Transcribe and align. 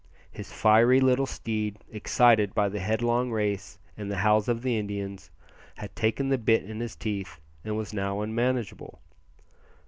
His 0.31 0.51
fiery 0.51 0.99
little 0.99 1.27
steed, 1.27 1.77
excited 1.91 2.55
by 2.55 2.69
the 2.69 2.79
headlong 2.79 3.29
race 3.29 3.77
and 3.95 4.09
the 4.09 4.17
howls 4.17 4.47
of 4.47 4.63
the 4.63 4.75
Indians, 4.75 5.29
had 5.75 5.95
taken 5.95 6.29
the 6.29 6.39
bit 6.39 6.63
in 6.63 6.79
his 6.79 6.95
teeth 6.95 7.39
and 7.63 7.77
was 7.77 7.93
now 7.93 8.21
unmanageable. 8.21 8.99